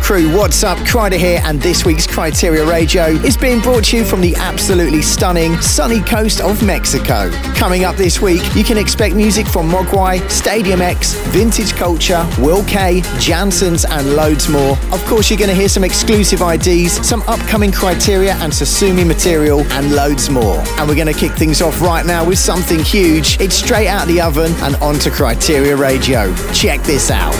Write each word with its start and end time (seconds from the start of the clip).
crew, 0.00 0.34
what's 0.34 0.64
up? 0.64 0.78
Kryder 0.78 1.18
here, 1.18 1.42
and 1.44 1.60
this 1.60 1.84
week's 1.84 2.06
Kryteria 2.06 2.66
Radio 2.66 3.04
is 3.04 3.36
being 3.36 3.60
brought 3.60 3.84
to 3.84 3.98
you 3.98 4.04
from 4.04 4.22
the 4.22 4.34
absolutely 4.36 5.02
stunning 5.02 5.60
sunny 5.60 6.00
coast 6.00 6.40
of 6.40 6.64
Mexico. 6.64 7.30
Coming 7.54 7.84
up 7.84 7.94
this 7.96 8.18
week, 8.20 8.42
you 8.54 8.64
can 8.64 8.78
expect 8.78 9.14
music 9.14 9.46
from 9.46 9.68
Mogwai, 9.68 10.26
Stadium 10.30 10.80
X, 10.80 11.12
Vintage 11.28 11.74
Culture, 11.74 12.26
Will 12.38 12.64
K, 12.64 13.02
Jansons, 13.18 13.84
and 13.88 14.14
loads 14.16 14.48
more. 14.48 14.78
Of 14.90 15.04
course, 15.04 15.28
you're 15.28 15.38
going 15.38 15.50
to 15.50 15.54
hear 15.54 15.68
some 15.68 15.84
exclusive 15.84 16.40
IDs, 16.40 17.06
some 17.06 17.20
upcoming 17.22 17.70
Kryteria 17.70 18.32
and 18.36 18.50
Sosumi 18.50 19.06
material, 19.06 19.60
and 19.72 19.94
loads 19.94 20.30
more. 20.30 20.60
And 20.78 20.88
we're 20.88 20.96
going 20.96 21.12
to 21.12 21.18
kick 21.18 21.32
things 21.32 21.60
off 21.60 21.82
right 21.82 22.06
now 22.06 22.26
with 22.26 22.38
something 22.38 22.80
huge. 22.80 23.38
It's 23.38 23.56
straight 23.56 23.88
out 23.88 24.08
the 24.08 24.22
oven 24.22 24.52
and 24.62 24.76
onto 24.76 25.10
Kryteria 25.10 25.78
Radio. 25.78 26.34
Check 26.54 26.80
this 26.84 27.10
out. 27.10 27.34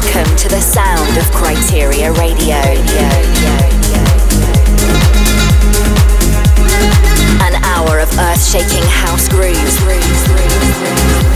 Welcome 0.00 0.36
to 0.36 0.48
the 0.48 0.60
sound 0.60 1.18
of 1.18 1.24
Kryteria 1.32 2.16
Radio. 2.16 2.54
An 7.42 7.56
hour 7.64 7.98
of 7.98 8.08
earth 8.16 8.46
shaking 8.46 8.84
house 8.84 9.28
grooves. 9.28 11.27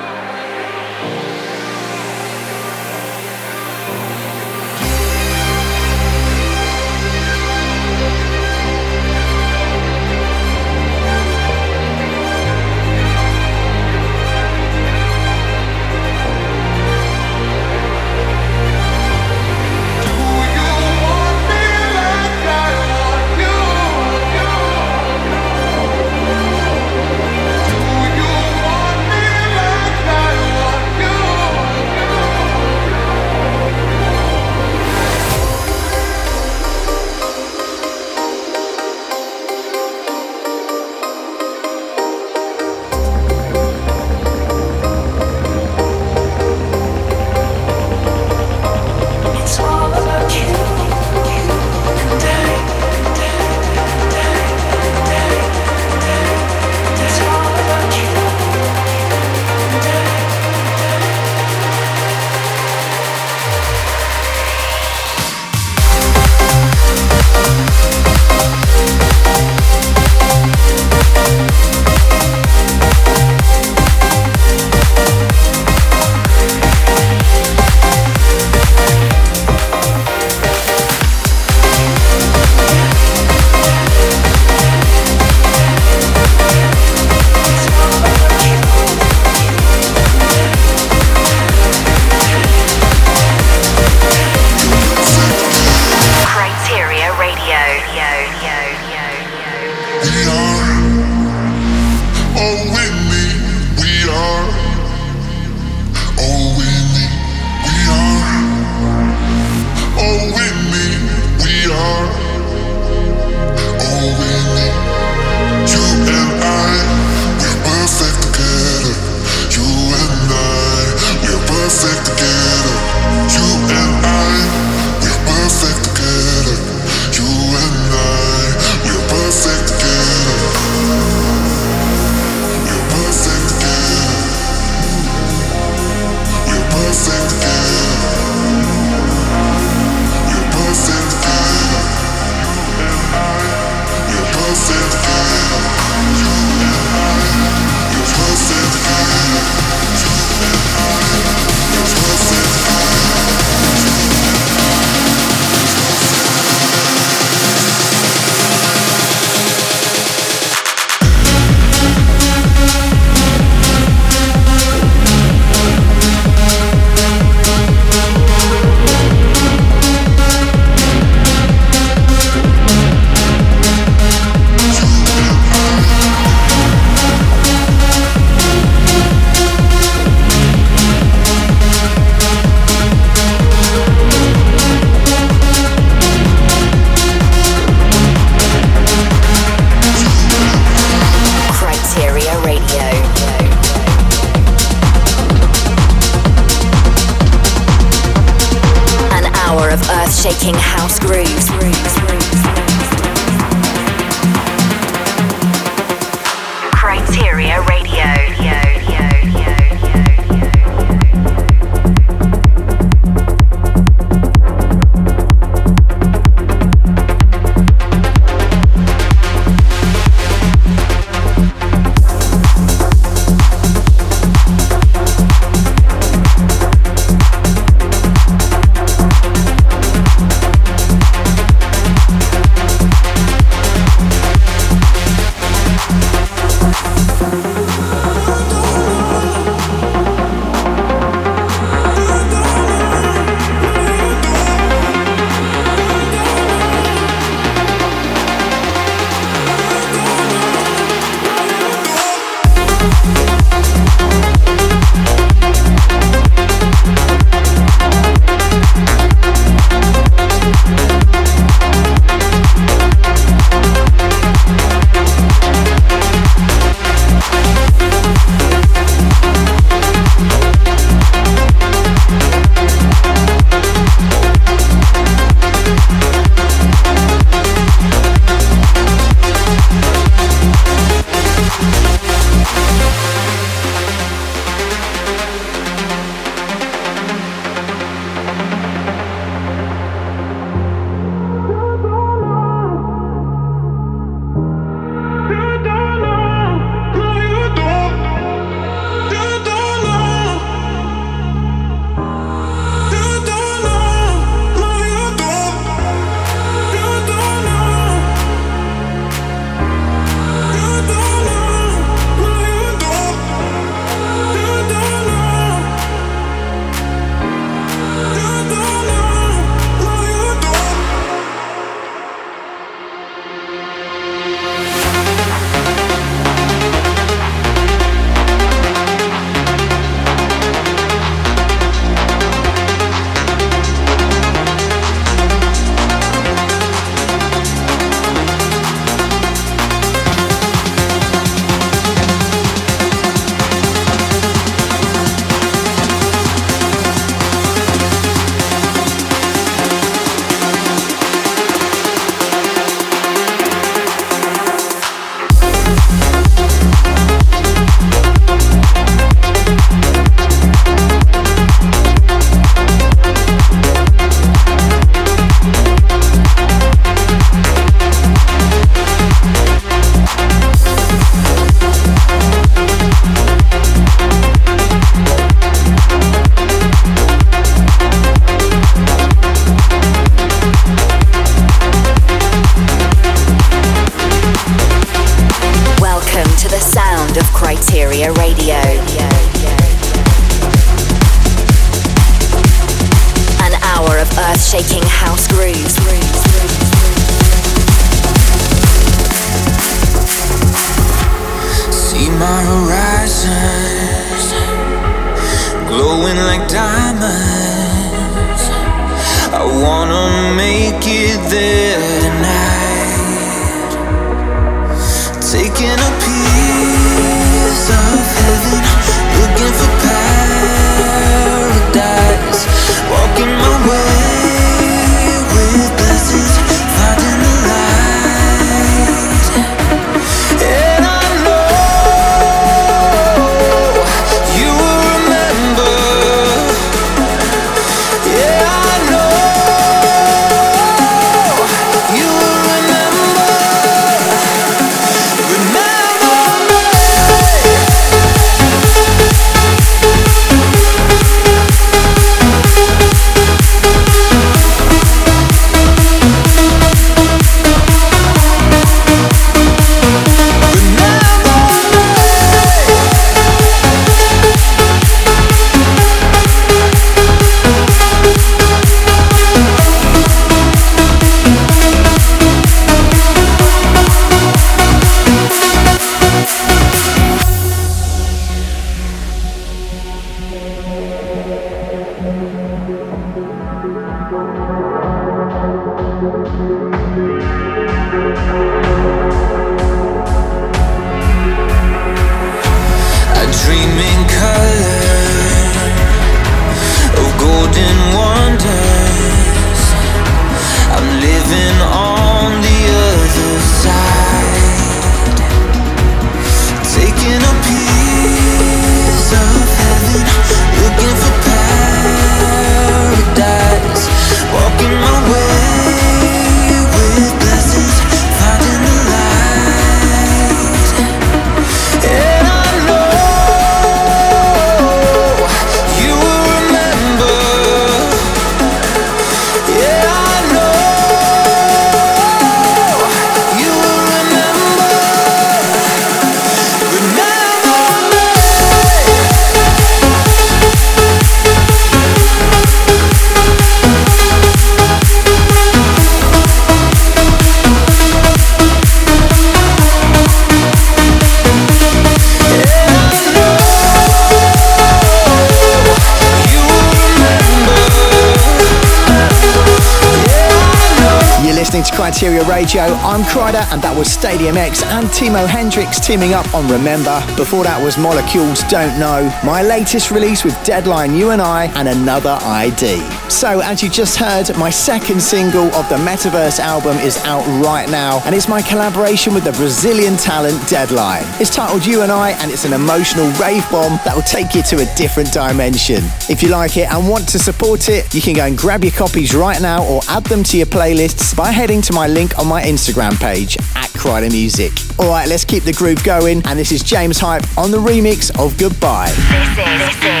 And 563.51 563.61
that 563.61 563.75
was 563.77 563.91
Stadium 563.91 564.37
X 564.37 564.63
and 564.63 564.87
Timo 564.87 565.27
Hendrix 565.27 565.79
teaming 565.79 566.13
up 566.13 566.31
on 566.33 566.47
Remember. 566.47 567.03
Before 567.15 567.43
that 567.43 567.61
was 567.61 567.77
Molecules 567.77 568.43
Don't 568.43 568.79
Know, 568.79 569.03
my 569.23 569.41
latest 569.41 569.91
release 569.91 570.23
with 570.23 570.41
Deadline 570.43 570.95
You 570.95 571.11
and 571.11 571.21
I, 571.21 571.45
and 571.55 571.67
Another 571.67 572.17
ID. 572.21 573.00
So, 573.11 573.41
as 573.41 573.61
you 573.61 573.69
just 573.69 573.97
heard, 573.97 574.35
my 574.37 574.49
second 574.49 574.99
single 574.99 575.53
of 575.53 575.69
the 575.69 575.75
Metaverse 575.75 576.39
album 576.39 576.77
is 576.77 576.97
out 577.03 577.23
right 577.45 577.69
now, 577.69 578.01
and 578.05 578.15
it's 578.15 578.27
my 578.27 578.41
collaboration 578.41 579.13
with 579.13 579.25
the 579.25 579.33
Brazilian 579.33 579.95
talent 579.95 580.49
Deadline. 580.49 581.03
It's 581.19 581.29
titled 581.29 581.63
You 581.63 581.83
and 581.83 581.91
I, 581.91 582.11
and 582.11 582.31
it's 582.31 582.45
an 582.45 582.53
emotional 582.53 583.05
rave 583.21 583.47
bomb 583.51 583.79
that 583.85 583.93
will 583.93 584.01
take 584.01 584.33
you 584.33 584.41
to 584.43 584.61
a 584.63 584.75
different 584.75 585.13
dimension. 585.13 585.83
If 586.09 586.23
you 586.23 586.29
like 586.29 586.57
it 586.57 586.71
and 586.71 586.89
want 586.89 587.07
to 587.09 587.19
support 587.19 587.69
it, 587.69 587.93
you 587.93 588.01
can 588.01 588.15
go 588.15 588.25
and 588.25 588.35
grab 588.35 588.63
your 588.63 588.73
copies 588.73 589.13
right 589.13 589.39
now 589.39 589.67
or 589.67 589.81
add 589.87 590.05
them 590.05 590.23
to 590.23 590.37
your 590.37 590.47
playlists 590.47 591.15
by 591.15 591.31
heading 591.31 591.61
to 591.63 591.73
my 591.73 591.87
link 591.87 592.17
on 592.17 592.27
my 592.27 592.41
Instagram 592.41 592.97
page 592.99 593.37
at 593.55 593.69
Kryder 593.77 594.11
Music. 594.11 594.51
Alright, 594.79 595.09
let's 595.09 595.25
keep 595.25 595.43
the 595.43 595.53
groove 595.53 595.83
going, 595.83 596.25
and 596.25 596.39
this 596.39 596.51
is 596.51 596.63
James 596.63 596.97
Hype 596.97 597.23
on 597.37 597.51
the 597.51 597.59
remix 597.59 598.09
of 598.17 598.35
Goodbye. 598.39 598.89
This 599.11 599.29
is, 599.37 599.81
this 599.81 599.83
is 599.83 600.00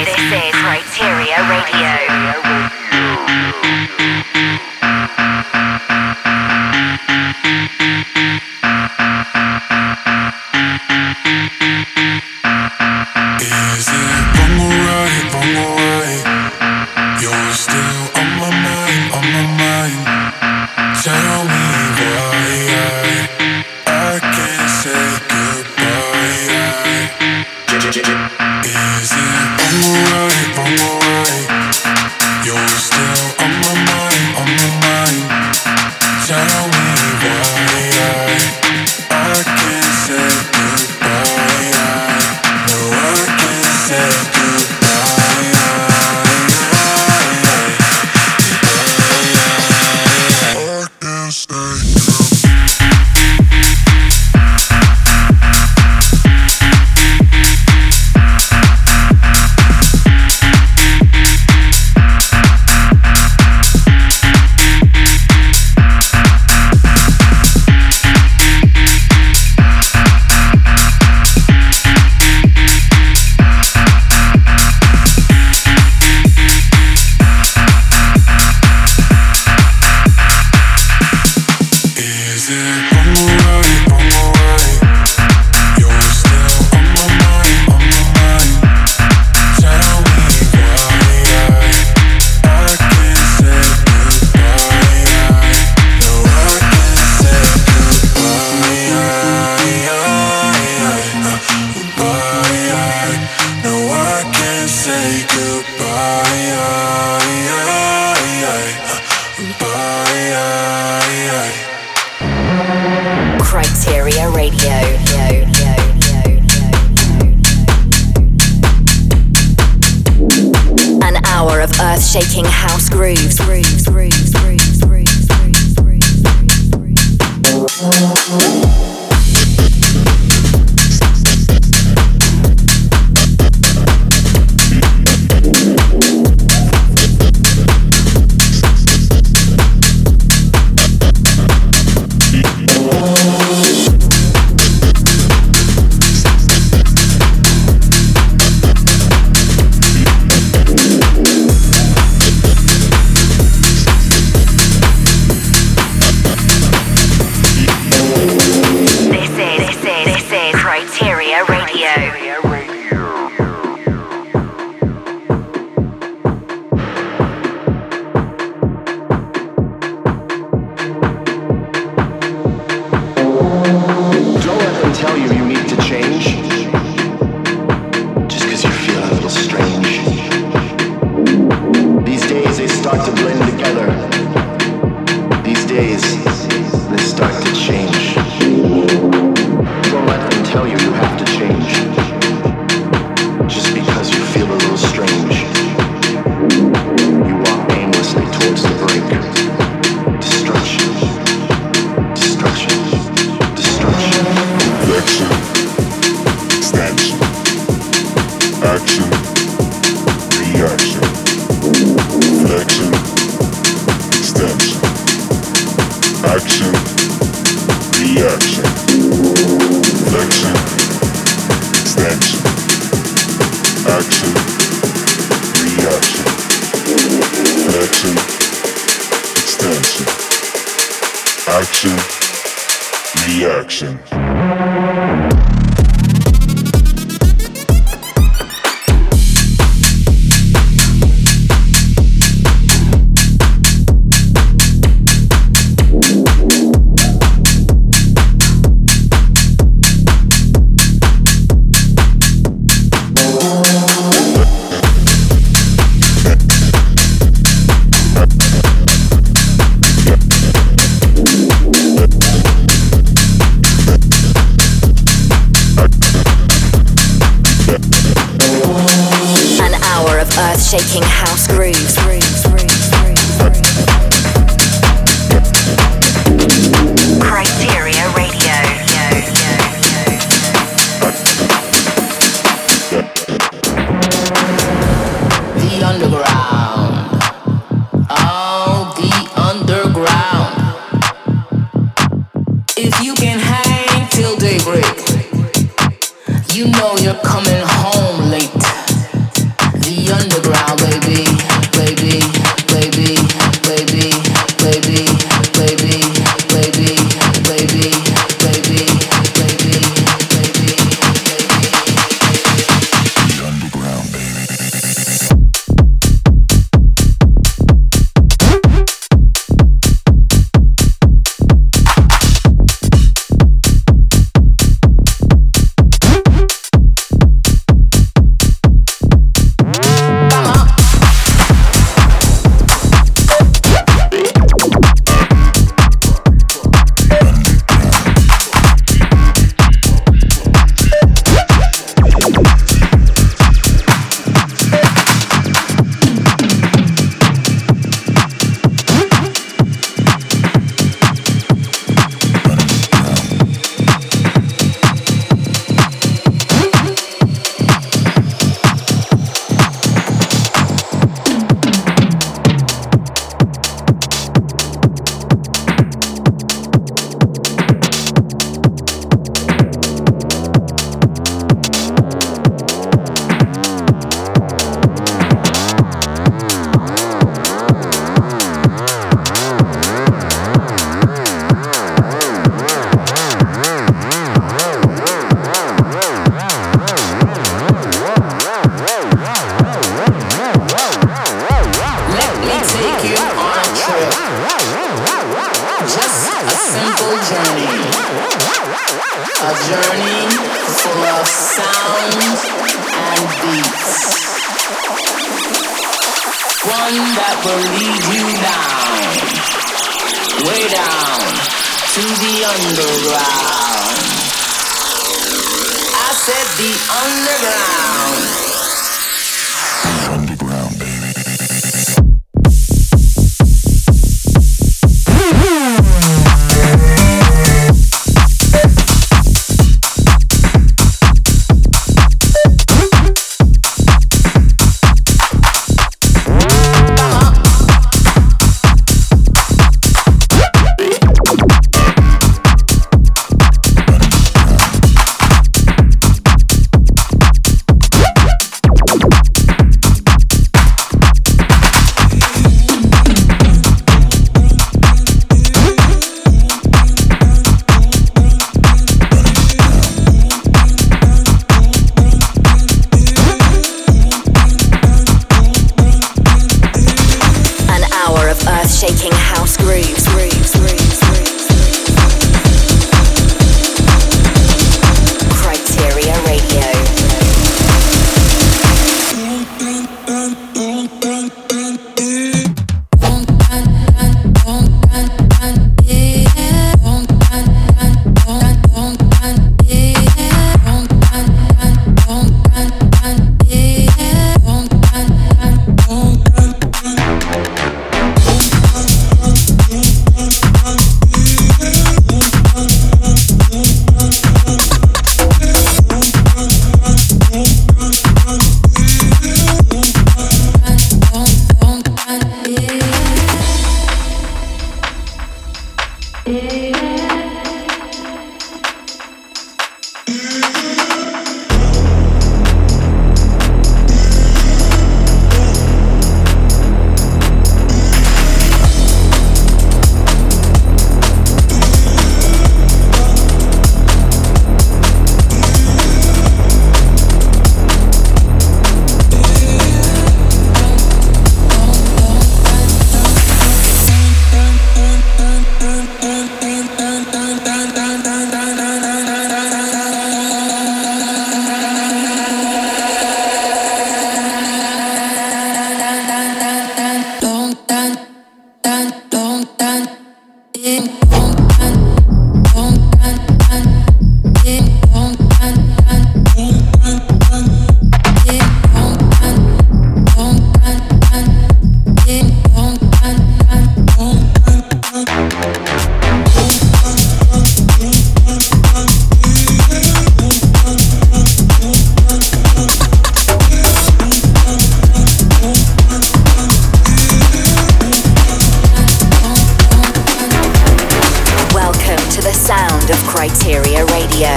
Kryteria 593.21 593.87
Radio. 593.91 594.29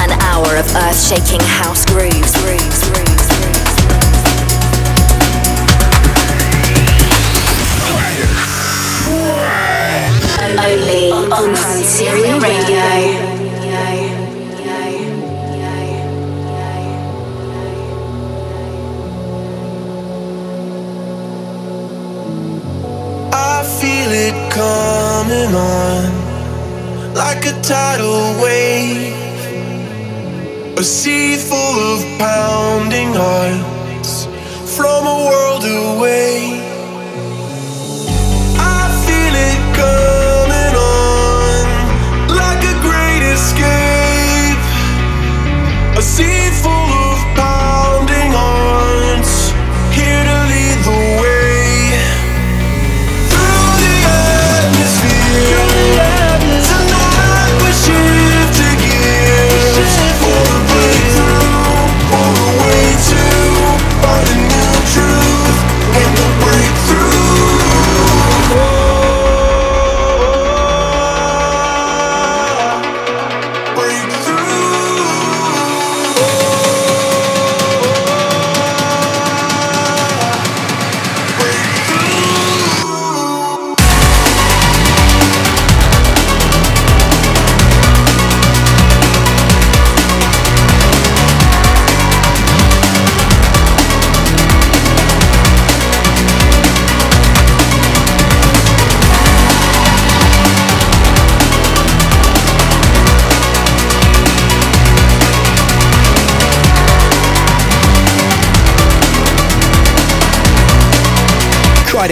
An 0.00 0.12
hour 0.22 0.54
of 0.54 0.76
earth 0.76 1.08
shaking 1.08 1.40
house 1.40 1.84
grooves, 1.86 2.32
grooves, 2.40 2.88
grooves. 2.88 3.05
Coming 24.56 25.54
on 25.54 26.04
like 27.14 27.44
a 27.44 27.54
tidal 27.60 28.42
wave. 28.42 29.12
A 30.78 30.82
sea 30.82 31.36
full 31.36 31.76
of 31.92 32.00
pounding 32.18 33.12
hearts 33.12 34.24
from 34.76 35.00
a 35.06 35.18
world 35.28 35.64
away. 35.64 36.55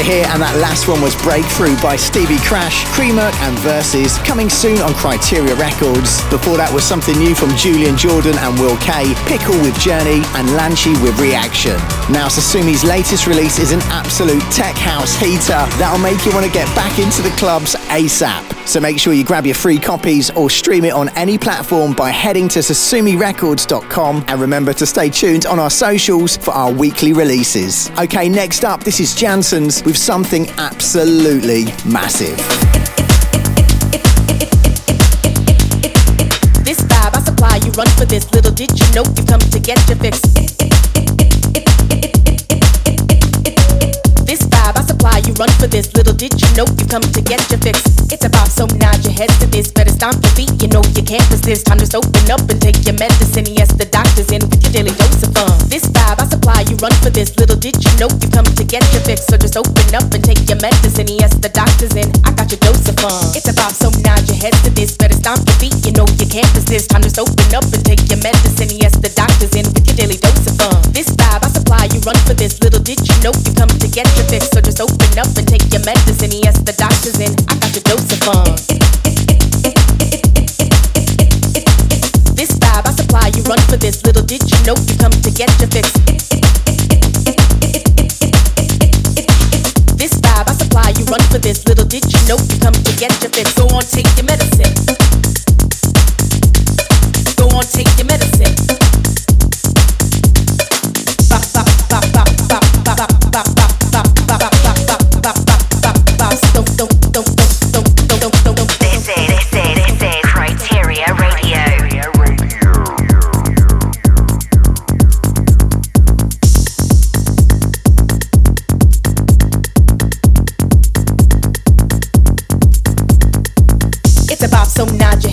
Here, 0.02 0.26
and 0.30 0.42
that 0.42 0.58
last 0.58 0.88
one 0.88 1.00
was 1.00 1.14
Breakthrough 1.22 1.78
by 1.80 1.94
Stevie 1.94 2.40
Crash, 2.42 2.82
Creamer, 2.96 3.30
and 3.46 3.58
Verses, 3.60 4.18
coming 4.26 4.50
soon 4.50 4.78
on 4.82 4.90
Kryteria 4.94 5.54
Records. 5.56 6.18
Before 6.30 6.56
that 6.56 6.72
was 6.72 6.82
something 6.82 7.16
new 7.18 7.34
from 7.34 7.54
Julian 7.54 7.96
Jordan 7.96 8.34
and 8.42 8.58
Will 8.58 8.76
K, 8.82 9.14
Pickle 9.30 9.54
with 9.62 9.78
Journey, 9.78 10.24
and 10.34 10.48
Lanchi 10.58 10.96
with 11.02 11.18
Reaction. 11.20 11.76
Now, 12.10 12.26
Sosumi's 12.26 12.82
latest 12.82 13.26
release 13.26 13.58
is 13.58 13.72
an 13.72 13.80
absolute 13.92 14.42
tech 14.50 14.74
house 14.74 15.14
heater 15.16 15.62
that'll 15.78 16.02
make 16.02 16.24
you 16.26 16.32
want 16.32 16.46
to 16.46 16.52
get 16.52 16.66
back 16.74 16.98
into 16.98 17.22
the 17.22 17.34
clubs 17.36 17.74
ASAP. 17.92 18.53
So 18.66 18.80
make 18.80 18.98
sure 18.98 19.12
you 19.12 19.24
grab 19.24 19.46
your 19.46 19.54
free 19.54 19.78
copies 19.78 20.30
or 20.30 20.50
stream 20.50 20.84
it 20.84 20.92
on 20.92 21.08
any 21.10 21.38
platform 21.38 21.92
by 21.92 22.10
heading 22.10 22.48
to 22.48 22.60
sosumirecords.com 22.60 24.24
and 24.28 24.40
remember 24.40 24.72
to 24.74 24.86
stay 24.86 25.10
tuned 25.10 25.46
on 25.46 25.58
our 25.58 25.70
socials 25.70 26.36
for 26.36 26.52
our 26.52 26.72
weekly 26.72 27.12
releases. 27.12 27.90
Okay, 27.98 28.28
next 28.28 28.64
up, 28.64 28.82
this 28.82 29.00
is 29.00 29.14
Jansons 29.14 29.84
with 29.84 29.96
something 29.96 30.48
absolutely 30.58 31.64
massive. 31.84 32.36
This 36.64 36.80
vibe 36.80 37.14
I 37.14 37.22
supply, 37.24 37.56
you 37.64 37.70
run 37.72 37.86
for 37.88 38.04
this. 38.06 38.30
Little 38.32 38.52
did 38.52 38.70
you 38.78 38.94
know 38.94 39.04
you 39.16 39.24
come 39.24 39.40
to 39.40 39.60
get 39.60 39.86
your 39.88 39.98
fix. 39.98 40.53
Run 45.34 45.50
for 45.58 45.66
this. 45.66 45.90
Little 45.94 46.14
did 46.14 46.30
you 46.38 46.46
know 46.54 46.62
you 46.78 46.86
come 46.86 47.02
to 47.02 47.20
get 47.20 47.42
your 47.50 47.58
fix. 47.58 47.82
It's 48.06 48.22
about 48.24 48.46
so 48.46 48.70
nod 48.78 49.02
your 49.02 49.18
head 49.18 49.26
to 49.42 49.46
this. 49.50 49.66
Better 49.72 49.90
stomp 49.90 50.22
your 50.22 50.30
feet, 50.38 50.54
you 50.62 50.68
know 50.70 50.82
you 50.94 51.02
can't 51.02 51.26
resist. 51.26 51.66
Time 51.66 51.82
to 51.82 51.90
open 51.98 52.30
up 52.30 52.46
and 52.46 52.62
take 52.62 52.78
your 52.86 52.94
medicine. 52.94 53.42
Yes, 53.50 53.74
the 53.74 53.84
doctor's 53.90 54.30
in 54.30 54.46
with 54.46 54.62
your 54.62 54.70
daily 54.70 54.94
dose 54.94 55.26
of 55.26 55.34
fun. 55.34 55.50
This 55.66 55.90
vibe 55.90 56.22
I 56.22 56.26
supply, 56.30 56.62
you 56.70 56.78
run 56.78 56.94
for 57.02 57.10
this. 57.10 57.34
Little 57.34 57.58
did 57.58 57.74
you 57.82 57.90
know 57.98 58.06
you 58.22 58.30
come 58.30 58.46
to 58.46 58.62
get 58.62 58.86
your 58.94 59.02
fix. 59.02 59.26
So 59.26 59.34
just 59.34 59.58
open 59.58 59.90
up 59.90 60.06
and 60.14 60.22
take 60.22 60.38
your 60.46 60.62
medicine. 60.62 61.10
Yes, 61.10 61.34
the 61.34 61.50
doctor's 61.50 61.98
in. 61.98 62.14
I 62.22 62.30
got 62.30 62.54
your 62.54 62.62
dose 62.62 62.86
of 62.86 62.94
fun. 63.02 63.34
It's 63.34 63.50
a 63.50 63.54
about 63.54 63.74
so 63.74 63.90
nod 64.06 64.22
your 64.30 64.38
head 64.38 64.54
to 64.62 64.70
this. 64.70 64.94
Better 64.94 65.18
stomp 65.18 65.42
your 65.50 65.58
feet, 65.58 65.74
you 65.82 65.90
know 65.98 66.06
you 66.22 66.30
can't 66.30 66.50
resist. 66.54 66.94
Time 66.94 67.02
to 67.02 67.10
open 67.18 67.50
up 67.58 67.66
and 67.74 67.82
take 67.82 68.06
your 68.06 68.22
medicine. 68.22 68.70
Yes, 68.78 68.94
the 69.02 69.10
doctor's 69.10 69.54
in 69.58 69.66
with 69.74 69.82
your 69.82 69.98
daily 69.98 70.18
dose 70.18 70.46
of 70.46 70.54
fun. 70.62 70.78
This 70.94 71.10
vibe 71.10 71.42
I 71.42 71.50
supply, 71.50 71.90
you 71.90 71.98
run 72.06 72.18
for 72.22 72.38
this. 72.38 72.62
Little 72.62 72.82
did 72.82 73.02
you 73.02 73.16
know 73.26 73.34
you 73.34 73.50
come 73.58 73.70
to 73.70 73.88
get 73.90 74.06
your 74.14 74.26
fix. 74.30 74.54
So 74.54 74.62
just 74.62 74.78
open 74.78 75.10
up 75.18 75.23
and 75.32 75.48
take 75.48 75.64
your 75.72 75.84
medicine. 75.84 76.30
Yes, 76.44 76.60
the 76.60 76.72
doctor's 76.76 77.18
in. 77.18 77.32
I 77.48 77.56
got 77.56 77.72
your 77.72 77.84
dose 77.88 78.08
of 78.12 78.20
fun. 78.20 78.44
This 82.36 82.52
vibe 82.60 82.84
I 82.84 82.92
supply, 82.92 83.32
you 83.32 83.42
run 83.44 83.58
for 83.70 83.76
this. 83.76 84.04
Little 84.04 84.22
did 84.22 84.42
you 84.44 84.58
know 84.68 84.76
you 84.76 84.96
come 85.00 85.12
to 85.12 85.30
get 85.32 85.48
your 85.60 85.70
fix. 85.72 85.88
This 89.96 90.12
vibe 90.20 90.48
I 90.48 90.54
supply, 90.54 90.92
you 90.98 91.04
run 91.06 91.22
for 91.32 91.38
this. 91.38 91.64
Little 91.66 91.86
did 91.86 92.04
you 92.04 92.20
know 92.28 92.36
you 92.36 92.58
come 92.60 92.76
to 92.76 92.92
get 93.00 93.12
your 93.22 93.32
fix. 93.32 93.54
Go 93.54 93.64
on, 93.72 93.82
take 93.88 94.10
your 94.20 94.26
medicine. 94.28 94.74
Go 97.36 97.48
on, 97.56 97.64
take 97.64 97.88
your 97.96 98.06
medicine. 98.06 98.13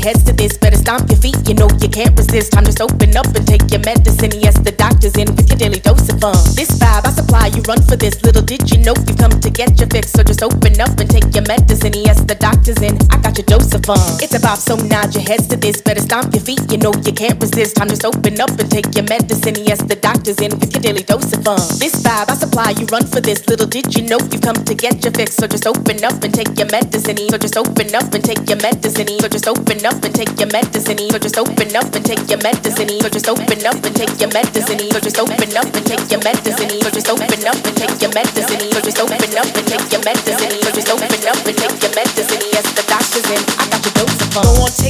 Heads 0.02 0.24
to 0.26 0.34
this. 0.34 0.58
Better 0.58 0.78
stomp 0.78 1.10
your 1.10 1.20
feet, 1.22 1.38
you 1.48 1.54
know 1.54 1.70
you 1.80 1.88
can't 1.88 2.18
resist. 2.18 2.52
Time 2.52 2.66
to 2.66 2.72
just 2.74 2.82
open 2.82 3.16
up 3.16 3.30
and 3.38 3.46
take 3.48 3.62
your 3.70 3.82
medicine. 3.86 4.34
Yes, 4.42 4.58
the 4.58 4.74
doctor's 4.74 5.16
in 5.16 5.30
with 5.36 5.48
your 5.50 5.58
daily 5.58 5.80
dose 5.80 6.10
of 6.10 6.20
fun. 6.20 6.36
This 6.58 6.74
vibe 6.82 7.06
I 7.06 7.12
supply, 7.12 7.48
you 7.54 7.62
run 7.70 7.82
for 7.86 7.96
this. 7.96 8.18
Little 8.26 8.42
did 8.42 8.66
you 8.72 8.82
know 8.82 8.98
you 9.08 9.16
come 9.16 9.32
to 9.32 9.50
get 9.50 9.78
your 9.80 9.88
fix. 9.88 10.12
So 10.12 10.24
just 10.24 10.42
open 10.42 10.82
up 10.82 10.98
and 10.98 11.10
take 11.10 11.30
your 11.38 11.46
medicine. 11.46 11.94
Yes, 11.94 12.22
the 12.26 12.36
doctor's 12.36 12.82
in. 12.82 12.98
I 13.14 13.22
got 13.22 13.38
your 13.38 13.46
dose 13.46 13.74
of 13.74 13.86
fun. 13.86 14.02
It's 14.20 14.34
about 14.34 14.58
so 14.58 14.76
nod 14.76 15.14
your 15.14 15.24
heads 15.24 15.48
to 15.54 15.56
this. 15.56 15.82
Better 15.82 16.02
stomp 16.02 16.34
your 16.34 16.44
feet, 16.44 16.62
you 16.72 16.78
know 16.82 16.94
you 17.06 17.14
can't 17.14 17.38
resist. 17.38 17.78
Time 17.78 17.88
to 17.88 17.96
just 17.96 18.06
open 18.06 18.42
up 18.42 18.52
and 18.58 18.70
take 18.70 18.90
your 18.98 19.06
medicine. 19.06 19.56
Yes, 19.62 19.82
the 19.86 19.96
doctor's 19.96 20.42
in 20.42 20.52
with 20.58 20.74
your 20.74 20.82
daily 20.82 21.04
dose 21.04 21.30
of 21.34 21.46
fun. 21.46 21.62
This 21.78 21.94
vibe 22.02 22.30
I 22.30 22.36
supply, 22.36 22.74
you 22.74 22.86
run 22.90 23.06
for 23.06 23.22
this. 23.22 23.46
Little 23.48 23.68
did 23.68 23.94
you 23.94 24.04
know 24.10 24.20
you 24.34 24.40
come 24.40 24.58
to 24.58 24.74
get 24.74 25.04
your 25.04 25.14
fix. 25.14 25.36
So 25.38 25.46
just 25.46 25.68
open 25.68 26.02
up 26.04 26.18
and 26.24 26.34
take 26.34 26.58
your 26.58 26.70
medicine. 26.74 27.18
So 27.30 27.38
just 27.38 27.58
open 27.58 27.94
up 27.94 28.10
and 28.14 28.24
take 28.24 28.42
your 28.50 28.58
medicine. 28.58 29.08
So 29.22 29.28
just 29.30 29.48
open 29.48 29.86
up 29.86 29.91
and 30.00 30.16
take 30.16 30.34
your 30.40 30.48
medicine. 30.52 30.98
So 31.12 31.18
just 31.20 31.38
open 31.38 31.76
up 31.76 31.92
and 31.92 32.06
take 32.06 32.24
your 32.30 32.40
medicine. 32.40 32.90
So 33.02 33.10
just 33.10 33.28
open 33.28 33.66
up 33.66 33.84
and 33.84 33.96
take 33.96 34.16
your 34.20 34.32
medicine. 34.32 34.80
So 34.80 35.00
just 35.00 35.20
open 35.20 35.52
up 35.58 35.68
and 35.76 35.86
take 35.86 36.06
your 36.12 36.22
medicine. 36.24 36.70
So 36.70 36.90
just 36.90 37.10
open 37.10 37.48
up 37.48 37.60
and 37.68 37.76
take 37.76 37.96
your 38.00 38.12
medicine. 38.16 38.62
So 38.72 38.80
just 38.80 39.00
open 39.00 39.38
up 39.38 39.50
and 39.52 39.68
take 39.68 39.88
your 39.92 40.04
medicine. 40.04 40.54
So 40.64 40.70
just 40.72 40.90
open 40.90 41.28
up 41.28 41.40
and 41.44 41.58
take 41.58 41.78
your 41.84 41.94
medicine. 41.96 42.44
Yes, 42.54 42.68
the 42.76 42.84
doctor's 42.88 43.28
in. 43.32 43.44
I 43.60 43.64
got 43.70 43.82
your 43.86 43.94
dose 44.00 44.22
of 44.22 44.30
fun. 44.34 44.81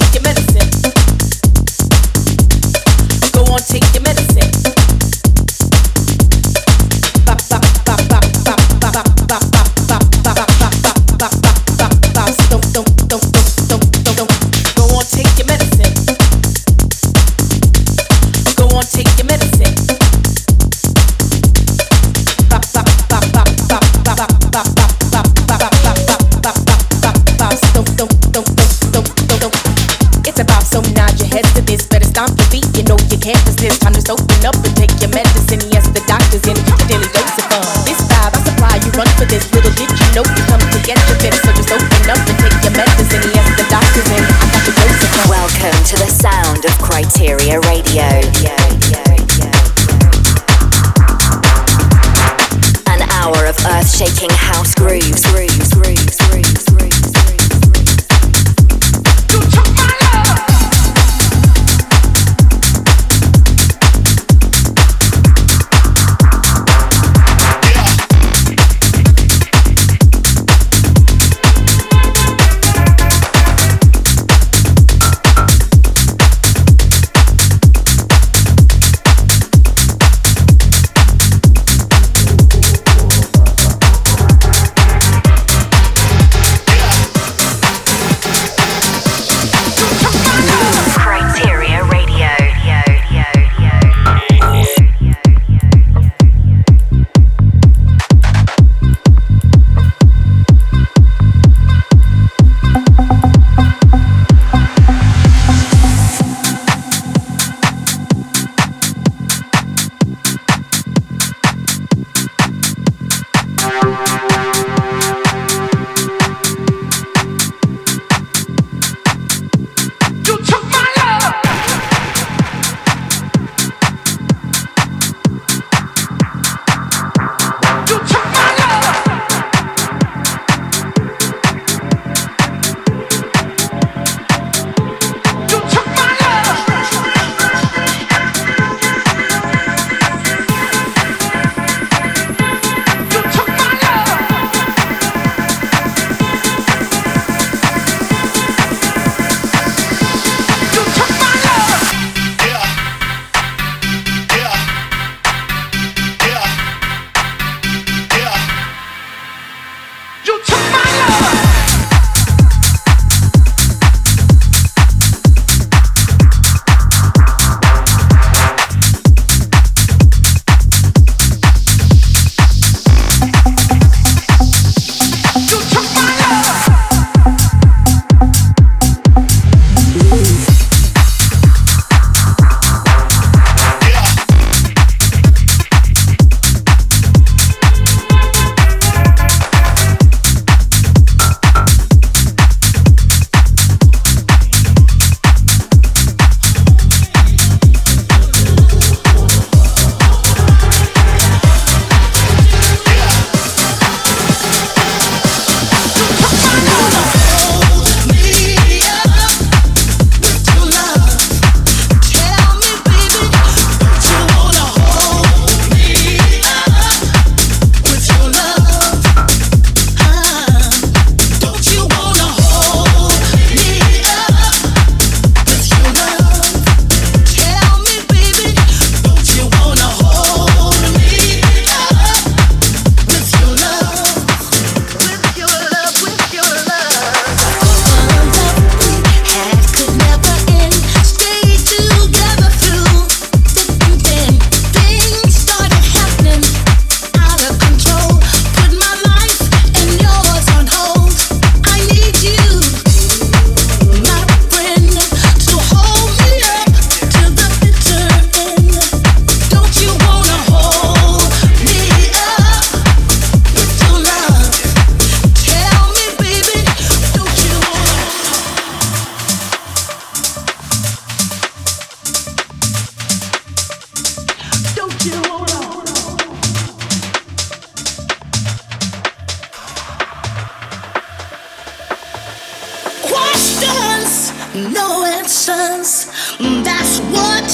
no 284.54 285.06
answers. 285.06 286.06
That's 286.40 287.00
what 287.12 287.48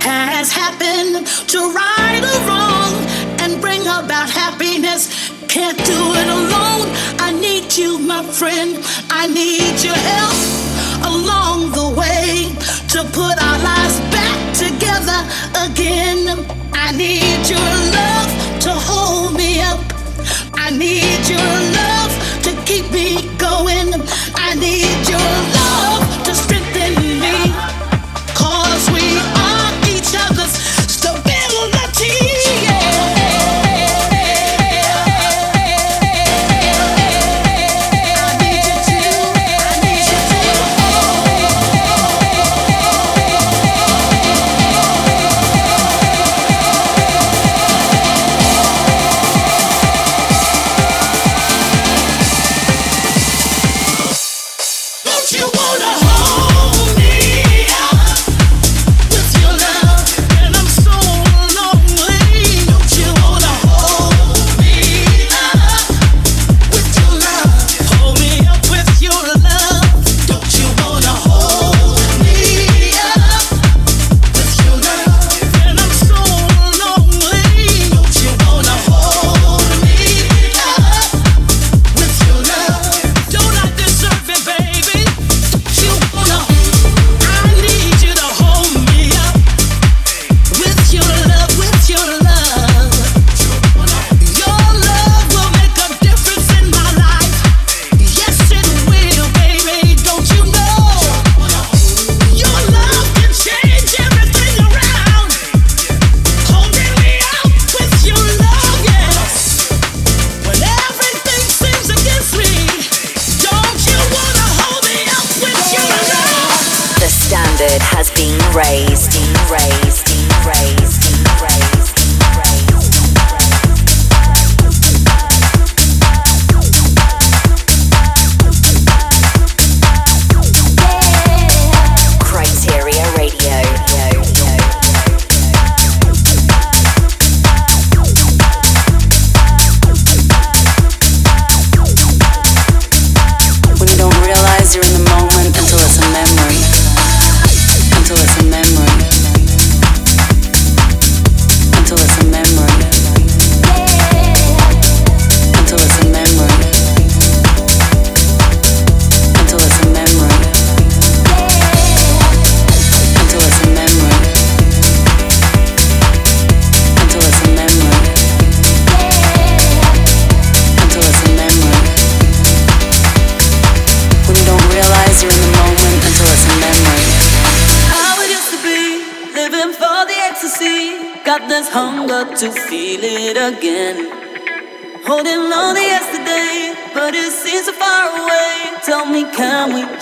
has 0.00 0.50
happened 0.50 1.26
to 1.26 1.58
right 1.70 2.22
or 2.24 2.38
wrong 2.48 2.94
and 3.40 3.60
bring 3.60 3.82
about 3.82 4.30
happiness. 4.30 5.30
Can't 5.48 5.76
do 5.76 6.00
it 6.16 6.28
alone. 6.28 6.88
I 7.20 7.32
need 7.32 7.76
you, 7.76 7.98
my 7.98 8.22
friend. 8.22 8.82
I 9.10 9.26
need 9.26 9.82
your 9.84 9.96
help 9.96 10.40
along 11.12 11.72
the 11.72 11.88
way 11.98 12.52
to 12.88 13.04
put 13.12 13.36
our 13.42 13.58
lives 13.60 14.00
back 14.08 14.38
together 14.56 15.20
again. 15.66 16.46
I 16.72 16.92
need 16.92 17.48
your 17.48 17.70
love 17.98 18.30
to 18.60 18.70
hold 18.72 19.34
me 19.34 19.60
up. 19.60 19.80
I 20.54 20.70
need 20.70 21.28
your 21.28 21.52
love 21.80 22.12
to 22.44 22.50
keep 22.64 22.90
me 22.90 23.23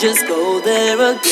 just 0.03 0.27
go 0.27 0.59
there 0.59 1.13
again? 1.13 1.32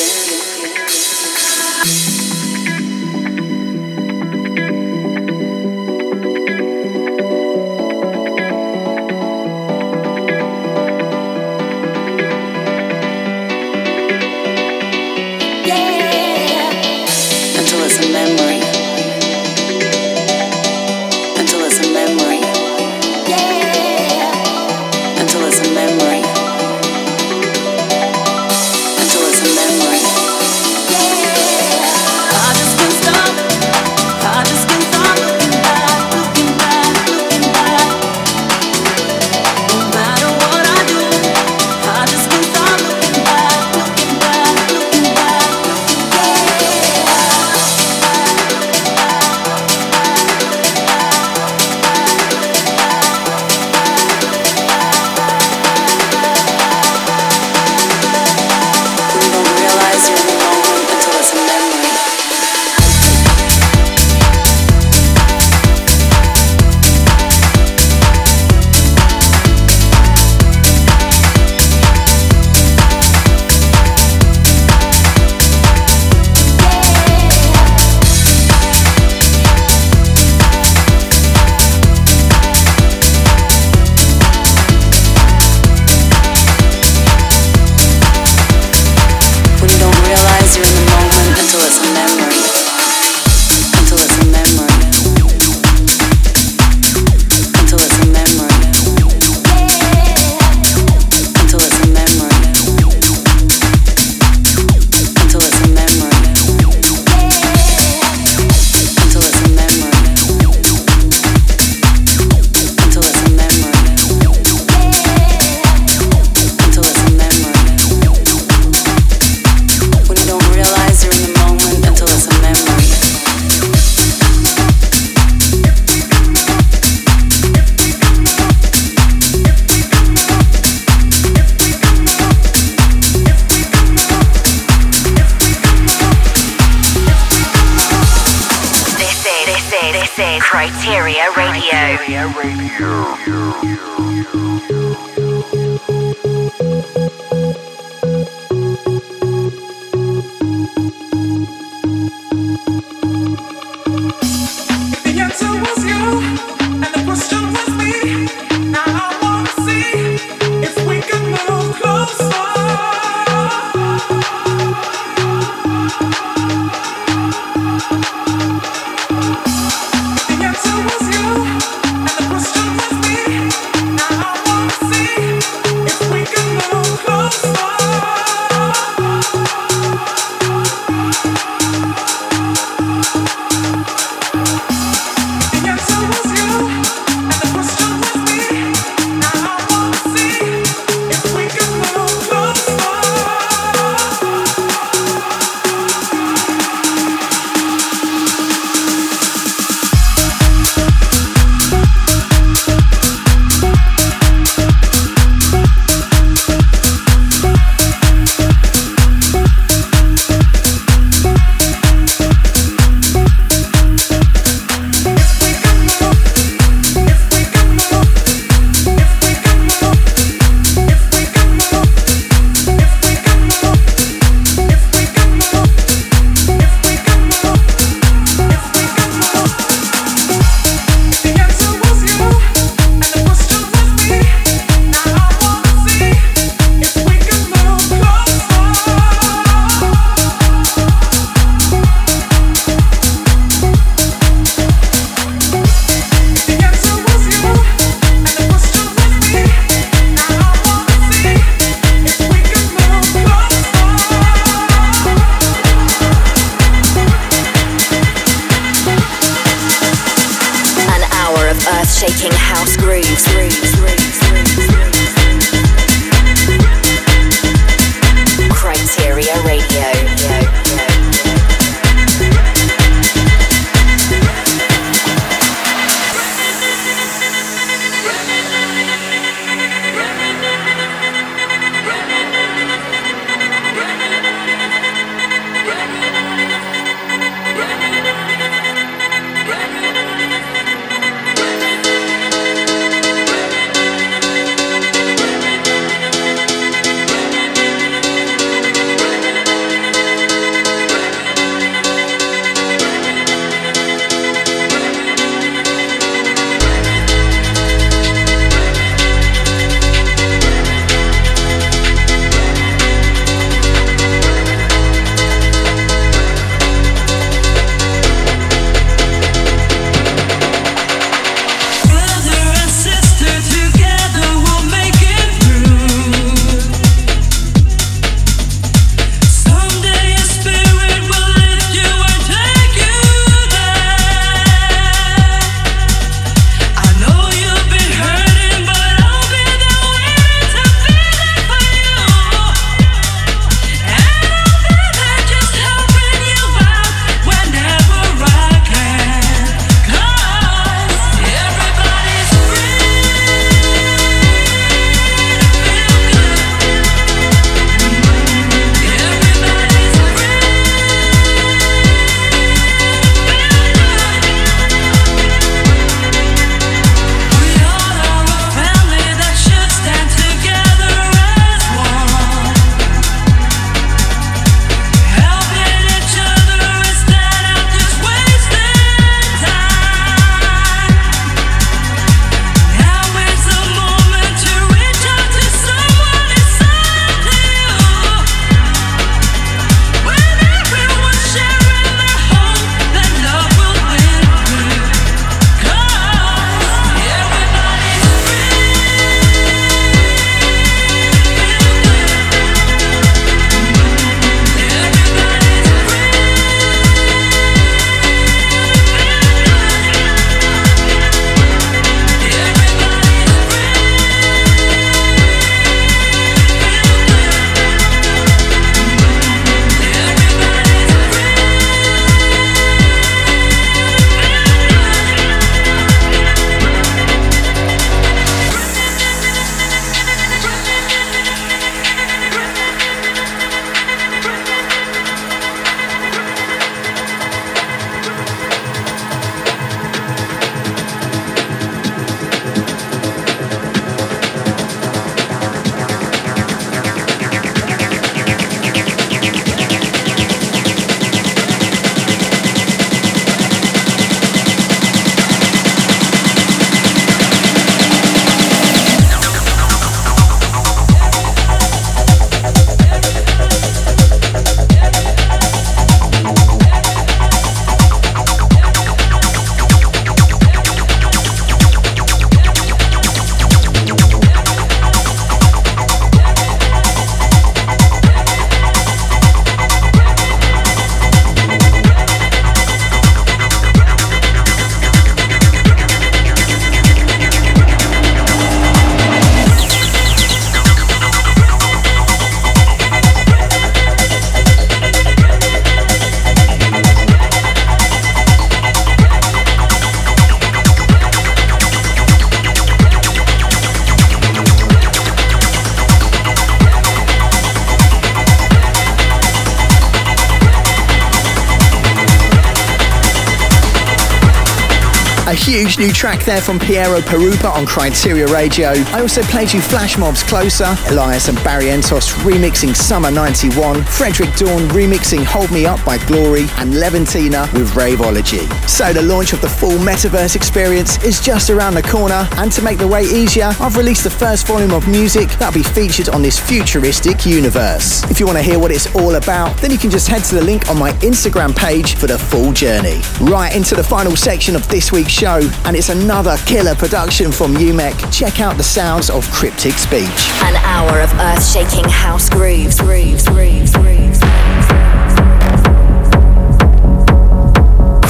Huge 515.71 515.87
new 515.87 515.93
track 515.93 516.25
there 516.25 516.41
from 516.41 516.59
Piero 516.59 516.99
Pirupa 516.99 517.49
on 517.49 517.65
Kryteria 517.65 518.27
Radio. 518.27 518.71
I 518.91 518.99
also 518.99 519.21
played 519.21 519.53
you 519.53 519.61
Flash 519.61 519.97
Mob's 519.97 520.21
Closer, 520.21 520.75
Elias 520.89 521.29
and 521.29 521.37
Barrientos 521.37 522.11
remixing 522.25 522.75
Summer 522.75 523.09
91, 523.09 523.81
Frederick 523.83 524.35
Dawn 524.35 524.67
remixing 524.69 525.23
Hold 525.23 525.49
Me 525.49 525.65
Up 525.65 525.83
by 525.85 525.97
Glory, 526.07 526.41
and 526.57 526.73
Levantina 526.73 527.51
with 527.53 527.69
Raveology. 527.69 528.51
So 528.67 528.91
the 528.91 529.01
launch 529.01 529.31
of 529.31 529.39
the 529.39 529.47
full 529.47 529.77
Metaverse 529.77 530.35
experience 530.35 531.01
is 531.05 531.21
just 531.21 531.49
around 531.49 531.75
the 531.75 531.83
corner, 531.83 532.27
and 532.33 532.51
to 532.51 532.61
make 532.61 532.77
the 532.77 532.87
way 532.87 533.03
easier, 533.03 533.53
I've 533.61 533.77
released 533.77 534.03
the 534.03 534.09
first 534.09 534.47
volume 534.47 534.73
of 534.73 534.89
music 534.89 535.29
that'll 535.39 535.53
be 535.53 535.63
featured 535.63 536.09
on 536.09 536.21
this 536.21 536.37
futuristic 536.37 537.25
universe. 537.25 538.03
If 538.11 538.19
you 538.19 538.25
want 538.25 538.39
to 538.39 538.43
hear 538.43 538.59
what 538.59 538.71
it's 538.71 538.93
all 538.93 539.15
about, 539.15 539.55
then 539.59 539.71
you 539.71 539.77
can 539.77 539.89
just 539.89 540.09
head 540.09 540.25
to 540.25 540.35
the 540.35 540.43
link 540.43 540.67
on 540.67 540.77
my 540.77 540.91
Instagram 540.99 541.55
page 541.55 541.95
for 541.95 542.07
the 542.07 542.17
full 542.17 542.51
journey. 542.51 542.99
Right 543.21 543.55
into 543.55 543.75
the 543.75 543.83
final 543.83 544.17
section 544.17 544.57
of 544.57 544.67
this 544.67 544.91
week's 544.91 545.11
show, 545.11 545.39
and 545.65 545.75
it's 545.75 545.89
another 545.89 546.37
killer 546.45 546.75
production 546.75 547.31
from 547.31 547.53
UMEK. 547.55 548.11
Check 548.11 548.39
out 548.39 548.57
the 548.57 548.63
sounds 548.63 549.09
of 549.09 549.29
Cryptic 549.31 549.73
Speech. 549.73 550.29
An 550.43 550.55
hour 550.57 550.99
of 551.01 551.13
earth 551.19 551.45
shaking 551.45 551.89
house 551.89 552.29
grooves, 552.29 552.79
grooves, 552.79 553.25
grooves, 553.27 553.71
grooves. 553.71 554.19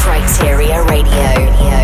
Kryteria 0.01 0.87
Radio. 0.87 1.80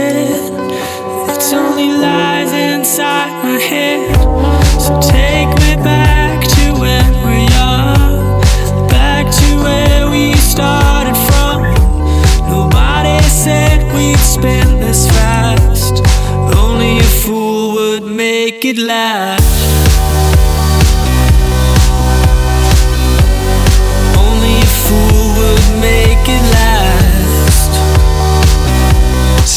Said. 0.00 0.52
It's 1.30 1.52
only 1.52 1.90
lies 2.06 2.52
inside 2.52 3.32
my 3.44 3.58
head. 3.70 4.00
So 4.84 4.92
take 5.18 5.50
me 5.62 5.72
back 5.92 6.38
to 6.54 6.64
when 6.82 7.06
we're 7.24 7.48
young, 7.60 8.40
back 8.88 9.24
to 9.40 9.48
where 9.64 10.02
we 10.14 10.34
started 10.54 11.16
from. 11.28 11.58
Nobody 12.56 13.18
said 13.42 13.78
we'd 13.94 14.24
spin 14.34 14.68
this 14.84 15.06
fast. 15.16 15.94
Only 16.62 16.98
a 16.98 17.10
fool 17.22 17.74
would 17.74 18.04
make 18.04 18.64
it 18.64 18.78
last. 18.78 19.49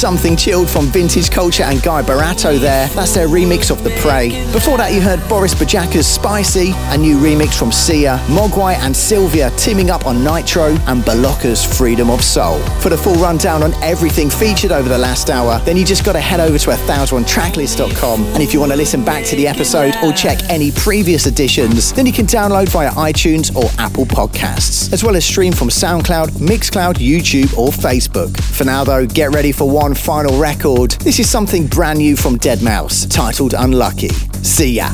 Something 0.03 0.35
chilled 0.35 0.69
from 0.69 0.87
Vintage 0.87 1.31
Culture 1.31 1.63
and 1.63 1.81
Guy 1.81 2.01
Barato 2.01 2.59
there. 2.59 2.89
That's 2.89 3.13
their 3.13 3.29
remix 3.29 3.71
of 3.71 3.85
The 3.85 3.89
Prey. 4.01 4.31
Before 4.51 4.77
that, 4.77 4.91
you 4.91 4.99
heard 4.99 5.25
Boris 5.29 5.53
Brejcha's 5.53 6.05
Spicy, 6.05 6.73
a 6.91 6.97
new 6.97 7.15
remix 7.15 7.57
from 7.57 7.71
Sia, 7.71 8.17
Mogwai 8.27 8.73
and 8.79 8.93
Sylvia 8.93 9.49
teaming 9.51 9.89
up 9.89 10.05
on 10.05 10.21
Nitro, 10.21 10.75
and 10.87 11.03
Balocca's 11.03 11.63
Freedom 11.63 12.09
of 12.09 12.21
Soul. 12.21 12.59
For 12.81 12.89
the 12.89 12.97
full 12.97 13.15
rundown 13.15 13.63
on 13.63 13.73
everything 13.75 14.29
featured 14.29 14.73
over 14.73 14.89
the 14.89 14.97
last 14.97 15.29
hour, 15.29 15.59
then 15.59 15.77
you 15.77 15.85
just 15.85 16.03
got 16.03 16.13
to 16.13 16.19
head 16.19 16.41
over 16.41 16.57
to 16.57 16.69
1001tracklist.com. 16.71 18.23
And 18.25 18.43
if 18.43 18.53
you 18.53 18.59
want 18.59 18.73
to 18.73 18.77
listen 18.77 19.05
back 19.05 19.23
to 19.27 19.37
the 19.37 19.47
episode 19.47 19.95
or 20.03 20.11
check 20.11 20.37
any 20.49 20.73
previous 20.73 21.27
editions, 21.27 21.93
then 21.93 22.05
you 22.05 22.11
can 22.11 22.25
download 22.25 22.67
via 22.67 22.91
iTunes 22.91 23.55
or 23.55 23.69
Apple 23.79 24.05
Podcasts, 24.05 24.91
as 24.91 25.01
well 25.01 25.15
as 25.15 25.23
stream 25.23 25.53
from 25.53 25.69
SoundCloud, 25.69 26.27
Mixcloud, 26.41 26.95
YouTube, 26.95 27.57
or 27.57 27.69
Facebook. 27.69 28.37
For 28.43 28.65
now, 28.65 28.83
though, 28.83 29.05
get 29.05 29.31
ready 29.31 29.53
for 29.53 29.69
one 29.93 30.01
final 30.01 30.39
record. 30.39 30.91
This 31.01 31.19
is 31.19 31.29
something 31.29 31.67
brand 31.67 31.99
new 31.99 32.15
from 32.15 32.37
deadmau5, 32.37 33.11
titled 33.11 33.53
Unlucky. 33.53 34.09
See 34.41 34.71
ya. 34.71 34.89